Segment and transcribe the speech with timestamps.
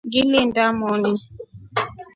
[0.07, 1.13] Ngilinda moni.